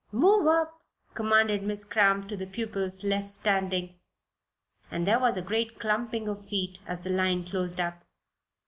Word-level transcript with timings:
"Move 0.11 0.47
up," 0.47 0.81
commanded 1.13 1.61
Miss 1.61 1.85
Cramp 1.85 2.27
to 2.27 2.35
the 2.35 2.47
pupils 2.47 3.03
left 3.03 3.27
standing, 3.29 3.99
and 4.89 5.05
there 5.05 5.19
was 5.19 5.37
a 5.37 5.43
great 5.43 5.77
clumping 5.79 6.27
of 6.27 6.47
feet 6.49 6.79
as 6.87 7.01
the 7.01 7.11
line 7.11 7.45
closed 7.45 7.79
up. 7.79 8.03